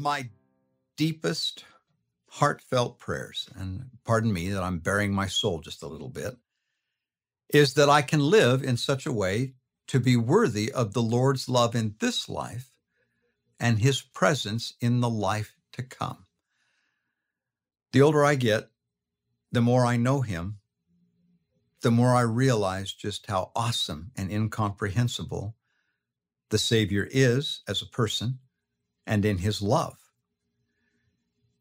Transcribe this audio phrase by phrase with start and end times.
[0.00, 0.30] My
[0.96, 1.66] deepest,
[2.30, 6.38] heartfelt prayers, and pardon me that I'm baring my soul just a little bit,
[7.52, 9.56] is that I can live in such a way
[9.88, 12.70] to be worthy of the Lord's love in this life
[13.58, 16.24] and his presence in the life to come.
[17.92, 18.70] The older I get,
[19.52, 20.60] the more I know him,
[21.82, 25.56] the more I realize just how awesome and incomprehensible
[26.48, 28.38] the Savior is as a person
[29.06, 29.98] and in his love.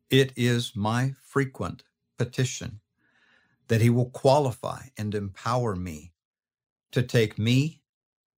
[0.09, 1.83] It is my frequent
[2.17, 2.79] petition
[3.67, 6.13] that he will qualify and empower me
[6.91, 7.81] to take me,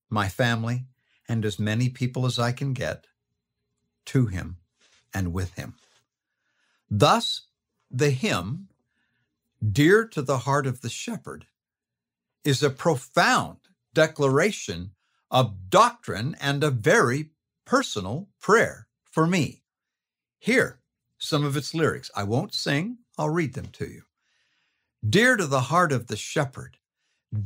[0.09, 0.85] my family,
[1.27, 3.07] and as many people as I can get
[4.07, 4.57] to him
[5.13, 5.75] and with him.
[6.89, 7.43] Thus,
[7.89, 8.67] the hymn,
[9.65, 11.45] Dear to the Heart of the Shepherd,
[12.43, 13.57] is a profound
[13.93, 14.91] declaration
[15.29, 17.29] of doctrine and a very
[17.65, 19.63] personal prayer for me.
[20.39, 20.79] Here,
[21.17, 22.09] some of its lyrics.
[22.15, 24.03] I won't sing, I'll read them to you.
[25.07, 26.77] Dear to the heart of the shepherd,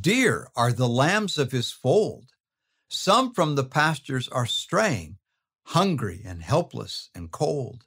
[0.01, 2.31] dear are the lambs of his fold.
[2.87, 5.17] Some from the pastures are straying,
[5.67, 7.85] hungry and helpless and cold.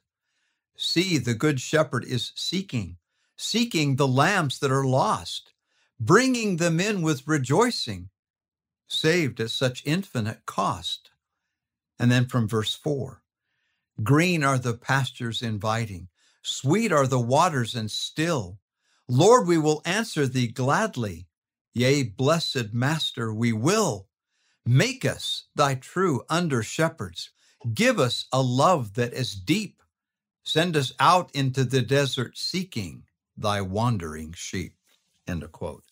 [0.75, 2.97] See, the good shepherd is seeking,
[3.35, 5.53] seeking the lambs that are lost,
[5.99, 8.09] bringing them in with rejoicing,
[8.87, 11.11] saved at such infinite cost.
[11.97, 13.21] And then from verse 4
[14.03, 16.07] Green are the pastures inviting,
[16.41, 18.59] sweet are the waters and still.
[19.07, 21.27] Lord, we will answer thee gladly.
[21.73, 24.07] Yea, blessed Master, we will.
[24.65, 27.31] Make us thy true under shepherds.
[27.73, 29.81] Give us a love that is deep.
[30.43, 33.03] Send us out into the desert seeking
[33.35, 34.75] thy wandering sheep.
[35.27, 35.83] End of quote.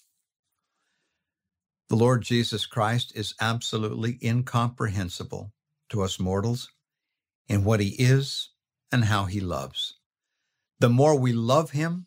[1.89, 5.51] The Lord Jesus Christ is absolutely incomprehensible
[5.89, 6.69] to us mortals
[7.47, 8.49] in what he is
[8.91, 9.95] and how he loves.
[10.79, 12.05] The more we love him,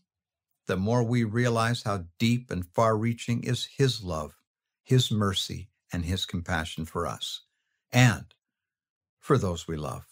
[0.66, 4.36] the more we realize how deep and far reaching is his love,
[4.84, 7.42] his mercy, and his compassion for us
[7.92, 8.26] and
[9.18, 10.06] for those we love.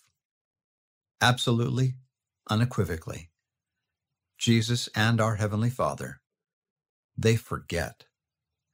[1.20, 1.94] Absolutely,
[2.50, 3.30] unequivocally,
[4.38, 6.20] Jesus and our Heavenly Father,
[7.16, 8.04] they forget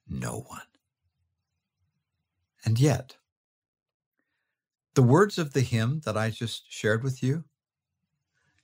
[0.08, 0.60] no one.
[2.64, 3.16] And yet,
[4.94, 7.44] the words of the hymn that I just shared with you,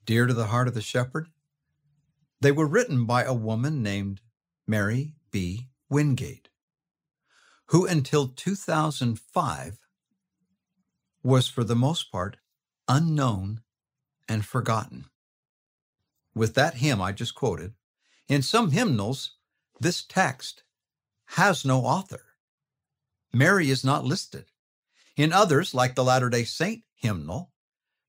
[0.06, 1.28] Dear to the Heart of the Shepherd,
[2.40, 4.20] they were written by a woman named
[4.66, 5.68] Mary B.
[5.88, 6.48] Wingate,
[7.66, 9.78] who until 2005
[11.22, 12.38] was for the most part
[12.88, 13.60] unknown
[14.28, 15.06] and forgotten.
[16.34, 17.74] With that hymn I just quoted,
[18.28, 19.32] in some hymnals,
[19.80, 20.62] this text
[21.26, 22.22] has no author.
[23.32, 24.49] Mary is not listed.
[25.20, 27.52] In others, like the Latter day Saint hymnal,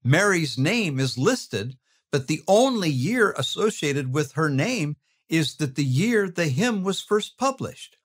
[0.02, 1.78] Mary's name is listed,
[2.10, 4.96] but the only year associated with her name
[5.28, 7.98] is that the year the hymn was first published.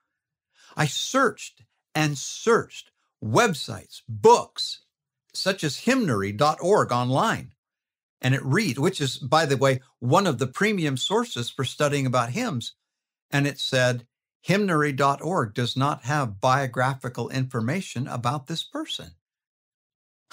[0.76, 1.62] I searched
[1.94, 2.90] and searched
[3.22, 4.80] websites, books,
[5.32, 7.52] such as hymnary.org online.
[8.20, 12.06] And it reads, which is, by the way, one of the premium sources for studying
[12.06, 12.74] about hymns.
[13.30, 14.04] And it said,
[14.46, 19.10] hymnary.org does not have biographical information about this person.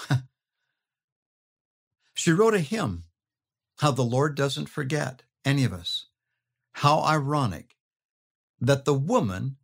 [2.14, 3.02] she wrote a hymn,
[3.78, 6.06] How the Lord Doesn't Forget Any of Us.
[6.74, 7.74] How ironic
[8.60, 9.56] that the woman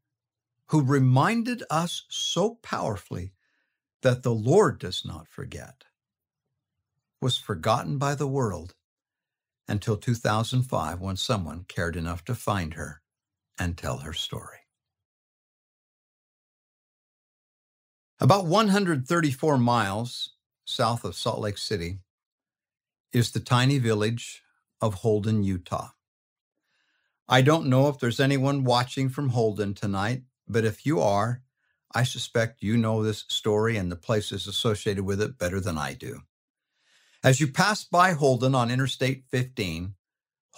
[0.67, 3.35] who reminded us so powerfully
[4.03, 5.85] that the Lord does not forget
[7.23, 8.75] was forgotten by the world
[9.69, 13.01] until 2005 when someone cared enough to find her
[13.59, 14.59] and tell her story.
[18.21, 20.35] About 134 miles
[20.67, 22.01] south of Salt Lake City
[23.13, 24.43] is the tiny village
[24.81, 25.91] of Holden, Utah.
[27.29, 31.43] I don't know if there's anyone watching from Holden tonight, but if you are,
[31.95, 35.95] I suspect you know this story and the places associated with it better than I
[35.95, 36.21] do.
[37.23, 39.95] As you pass by Holden on Interstate 15,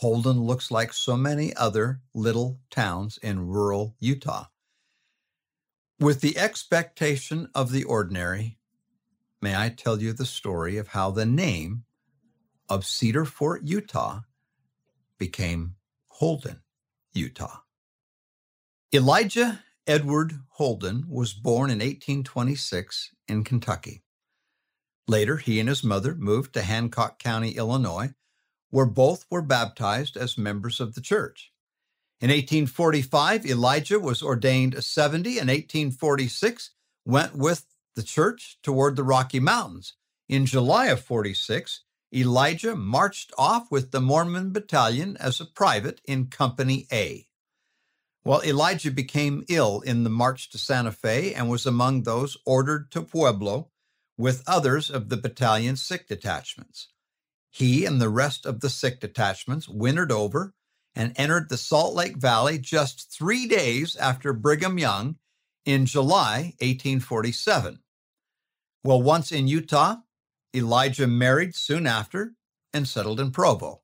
[0.03, 4.47] Holden looks like so many other little towns in rural Utah.
[6.01, 8.59] With the expectation of the ordinary,
[9.41, 11.85] may I tell you the story of how the name
[12.69, 14.23] of Cedar Fort, Utah
[15.19, 15.77] became
[16.09, 16.63] Holden,
[17.13, 17.61] Utah.
[18.93, 24.03] Elijah Edward Holden was born in 1826 in Kentucky.
[25.07, 28.13] Later, he and his mother moved to Hancock County, Illinois,
[28.73, 31.53] where both were baptized as members of the church.
[32.23, 35.33] In 1845, Elijah was ordained a 70.
[35.33, 36.71] In 1846,
[37.05, 39.93] went with the church toward the Rocky Mountains.
[40.27, 41.83] In July of 46,
[42.15, 47.27] Elijah marched off with the Mormon battalion as a private in Company A.
[48.25, 52.91] Well, Elijah became ill in the march to Santa Fe and was among those ordered
[52.93, 53.69] to Pueblo
[54.17, 56.89] with others of the battalion's sick detachments.
[57.53, 60.55] He and the rest of the sick detachments wintered over
[60.95, 65.17] and entered the Salt Lake Valley just three days after Brigham Young
[65.67, 67.81] in July 1847.
[68.83, 69.97] Well, once in Utah,
[70.57, 72.35] Elijah married soon after
[72.73, 73.83] and settled in Provo.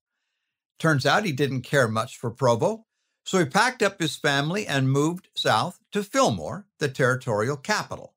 [0.79, 2.87] Turns out he didn't care much for Provo,
[3.25, 8.15] so he packed up his family and moved south to Fillmore, the territorial capital.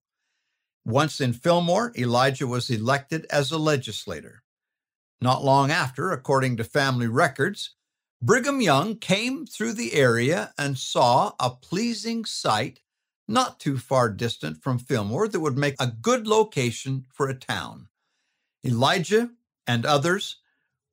[0.85, 4.40] Once in Fillmore, Elijah was elected as a legislator.
[5.21, 7.75] Not long after, according to family records,
[8.23, 12.81] Brigham Young came through the area and saw a pleasing sight
[13.27, 17.87] not too far distant from Fillmore that would make a good location for a town.
[18.65, 19.29] Elijah
[19.67, 20.37] and others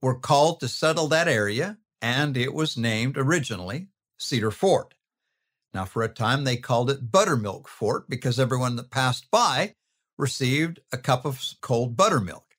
[0.00, 3.88] were called to settle that area, and it was named originally
[4.19, 4.94] Cedar Fort.
[5.74, 9.74] Now, for a time, they called it Buttermilk Fort because everyone that passed by
[10.16, 12.56] received a cup of cold buttermilk.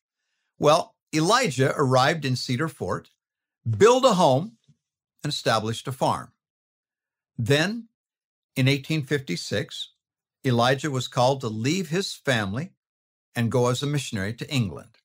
[0.60, 3.10] Well, Elijah arrived in Cedar Fort,
[3.68, 4.58] built a home,
[5.24, 6.32] and established a farm.
[7.38, 7.90] Then,
[8.56, 9.92] in 1856,
[10.46, 12.74] Elijah was called to leave his family
[13.36, 14.98] and go as a missionary to England.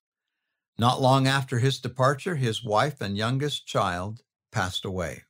[0.79, 4.23] Not long after his departure, his wife and youngest child
[4.53, 5.23] passed away.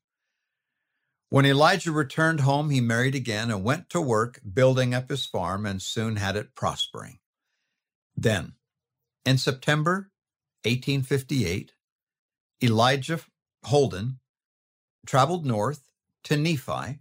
[1.29, 5.67] When Elijah returned home, he married again and went to work building up his farm
[5.67, 7.19] and soon had it prospering.
[8.17, 8.55] Then,
[9.25, 10.11] in September
[10.65, 11.73] 1858,
[12.63, 13.21] Elijah
[13.65, 14.21] Holden
[15.07, 15.91] traveled north
[16.25, 17.01] to Nephi,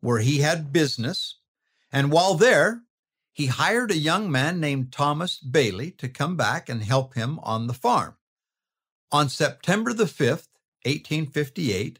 [0.00, 1.38] where he had business.
[1.90, 2.82] And while there,
[3.32, 7.66] he hired a young man named Thomas Bailey to come back and help him on
[7.66, 8.16] the farm.
[9.10, 10.48] On September the 5th,
[10.84, 11.98] 1858,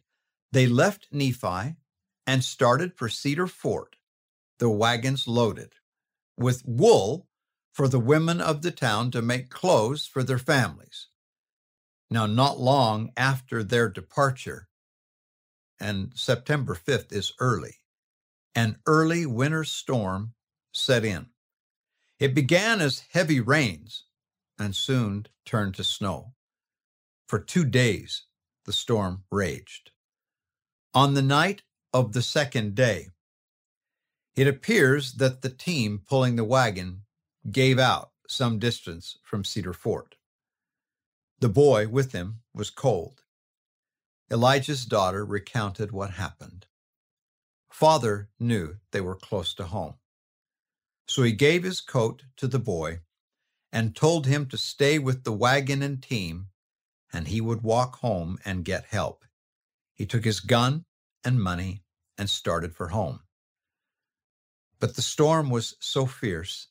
[0.53, 1.77] they left Nephi
[2.27, 3.97] and started for Cedar Fort,
[4.59, 5.75] the wagons loaded,
[6.37, 7.27] with wool
[7.75, 11.09] for the women of the town to make clothes for their families.
[12.09, 14.69] Now, not long after their departure,
[15.81, 17.79] and September 5th is early.
[18.55, 20.35] An early winter storm
[20.73, 21.27] set in.
[22.21, 24.05] It began as heavy rains
[24.57, 26.35] and soon turned to snow.
[27.27, 28.23] For two days,
[28.67, 29.91] the storm raged.
[30.95, 31.63] On the night
[31.93, 33.09] of the second day,
[34.37, 37.04] it appears that the team pulling the wagon
[37.51, 40.17] gave out some distance from Cedar Fort.
[41.41, 43.23] The boy with him was cold
[44.31, 46.67] Elijah's daughter recounted what happened.
[47.71, 49.95] Father knew they were close to home.
[51.07, 53.01] So he gave his coat to the boy
[53.73, 56.49] and told him to stay with the wagon and team,
[57.13, 59.25] and he would walk home and get help.
[59.95, 60.85] He took his gun
[61.25, 61.83] and money
[62.17, 63.21] and started for home.
[64.81, 66.69] But the storm was so fierce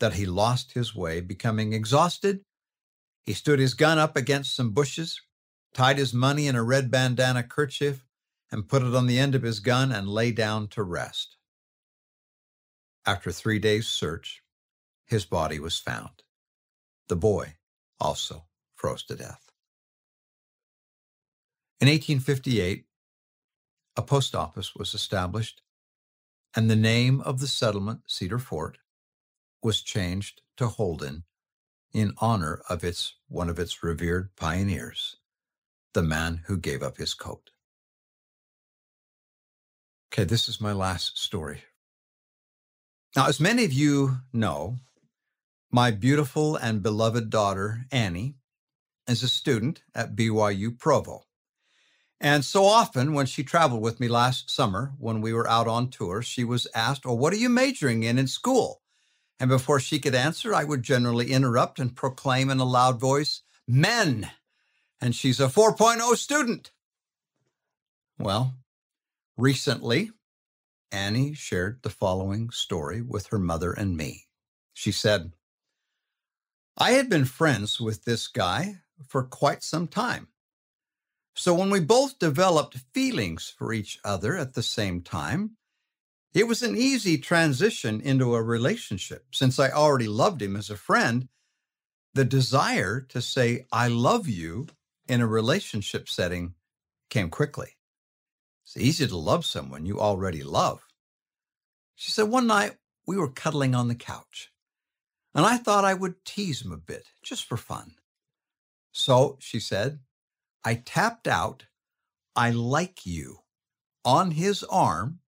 [0.00, 1.20] that he lost his way.
[1.20, 2.40] Becoming exhausted,
[3.24, 5.20] he stood his gun up against some bushes
[5.74, 8.04] tied his money in a red bandana kerchief,
[8.50, 11.36] and put it on the end of his gun and lay down to rest.
[13.06, 14.42] After three days' search,
[15.04, 16.22] his body was found.
[17.08, 17.56] The boy
[18.00, 19.50] also froze to death.
[21.80, 22.86] In 1858,
[23.96, 25.62] a post office was established,
[26.56, 28.78] and the name of the settlement, Cedar Fort,
[29.62, 31.24] was changed to Holden
[31.92, 35.16] in honor of its one of its revered pioneers,
[35.94, 37.50] the man who gave up his coat.
[40.12, 41.62] Okay, this is my last story.
[43.16, 44.76] Now, as many of you know,
[45.70, 48.36] my beautiful and beloved daughter, Annie,
[49.06, 51.24] is a student at BYU Provo.
[52.20, 55.88] And so often, when she traveled with me last summer, when we were out on
[55.88, 58.82] tour, she was asked, Well, what are you majoring in in school?
[59.40, 63.42] And before she could answer, I would generally interrupt and proclaim in a loud voice,
[63.66, 64.30] Men
[65.00, 66.70] and she's a 4.0 student.
[68.18, 68.54] Well,
[69.36, 70.10] recently,
[70.90, 74.26] Annie shared the following story with her mother and me.
[74.72, 75.32] She said,
[76.76, 78.76] I had been friends with this guy
[79.06, 80.28] for quite some time.
[81.34, 85.56] So when we both developed feelings for each other at the same time,
[86.34, 89.26] it was an easy transition into a relationship.
[89.32, 91.28] Since I already loved him as a friend,
[92.14, 94.66] the desire to say, I love you
[95.06, 96.54] in a relationship setting
[97.10, 97.76] came quickly.
[98.64, 100.84] It's easy to love someone you already love.
[101.94, 104.50] She said, One night we were cuddling on the couch
[105.34, 107.92] and I thought I would tease him a bit just for fun.
[108.90, 110.00] So, she said,
[110.64, 111.66] I tapped out,
[112.34, 113.38] I like you
[114.04, 115.20] on his arm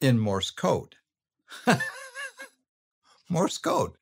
[0.00, 0.96] in Morse code.
[3.28, 3.92] Morse code.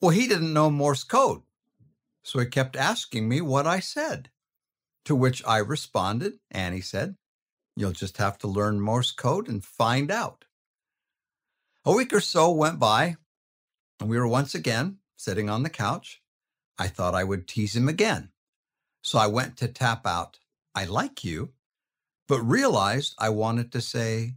[0.00, 1.42] Well, he didn't know Morse code.
[2.22, 4.30] So he kept asking me what I said.
[5.04, 7.16] To which I responded, Annie said,
[7.76, 10.44] You'll just have to learn Morse code and find out.
[11.84, 13.16] A week or so went by,
[14.00, 16.22] and we were once again sitting on the couch.
[16.78, 18.30] I thought I would tease him again.
[19.02, 20.38] So I went to tap out,
[20.74, 21.52] I like you,
[22.26, 24.36] but realized I wanted to say,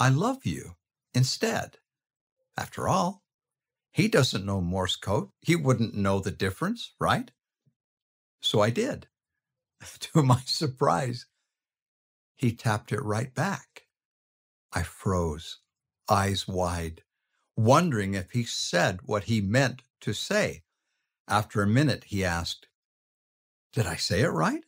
[0.00, 0.76] I love you
[1.14, 1.78] instead.
[2.58, 3.22] After all,
[3.92, 5.28] he doesn't know Morse code.
[5.40, 7.30] He wouldn't know the difference, right?
[8.40, 9.06] So I did.
[10.00, 11.26] to my surprise,
[12.36, 13.86] he tapped it right back.
[14.72, 15.58] I froze,
[16.08, 17.02] eyes wide
[17.56, 20.62] wondering if he said what he meant to say.
[21.28, 22.68] After a minute, he asked,
[23.72, 24.64] Did I say it right?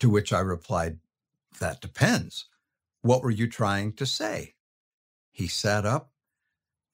[0.00, 0.98] To which I replied,
[1.60, 2.46] That depends.
[3.06, 4.54] What were you trying to say?
[5.32, 6.10] He sat up,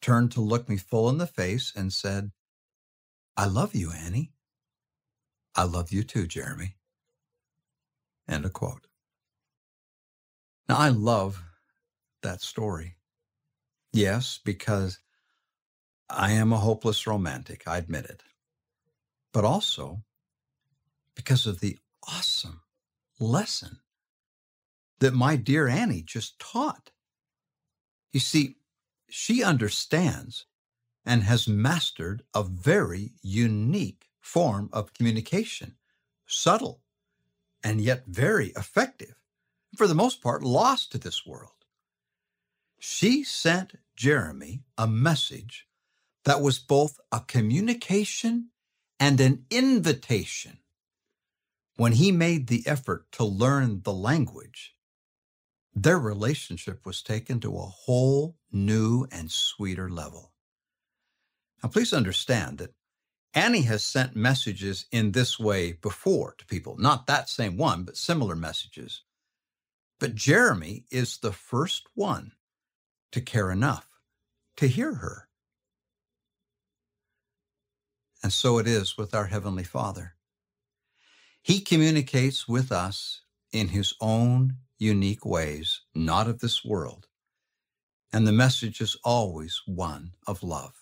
[0.02, 2.32] turned to look me full in the face, and said,
[3.36, 4.32] I love you, Annie.
[5.56, 6.76] I love you too, Jeremy.
[8.28, 8.86] End of quote.
[10.68, 11.42] Now, I love
[12.22, 12.96] that story.
[13.92, 14.98] Yes, because
[16.10, 18.22] I am a hopeless romantic, I admit it.
[19.32, 20.02] But also
[21.16, 21.78] because of the
[22.08, 22.62] awesome
[23.20, 23.80] lesson
[25.02, 26.92] that my dear Annie just taught.
[28.12, 28.58] You see,
[29.10, 30.46] she understands
[31.04, 35.74] and has mastered a very unique form of communication,
[36.24, 36.82] subtle
[37.64, 39.16] and yet very effective,
[39.76, 41.64] for the most part, lost to this world.
[42.78, 45.66] She sent Jeremy a message
[46.24, 48.50] that was both a communication
[49.00, 50.58] and an invitation.
[51.74, 54.76] When he made the effort to learn the language,
[55.74, 60.32] their relationship was taken to a whole new and sweeter level.
[61.62, 62.74] Now, please understand that
[63.34, 67.96] Annie has sent messages in this way before to people, not that same one, but
[67.96, 69.02] similar messages.
[69.98, 72.32] But Jeremy is the first one
[73.12, 73.88] to care enough
[74.56, 75.28] to hear her.
[78.22, 80.14] And so it is with our Heavenly Father.
[81.40, 87.06] He communicates with us in His own unique ways, not of this world.
[88.12, 90.74] And the message is always one of love.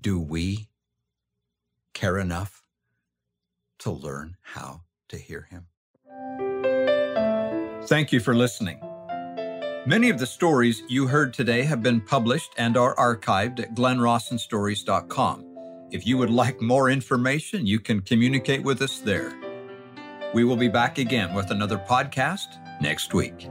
[0.00, 0.68] Do we
[1.94, 2.62] care enough
[3.78, 5.66] to learn how to hear Him?
[7.86, 8.78] Thank you for listening.
[9.86, 15.44] Many of the stories you heard today have been published and are archived at glennrawsonstories.com.
[15.92, 19.45] If you would like more information, you can communicate with us there.
[20.36, 23.48] We will be back again with another podcast next week.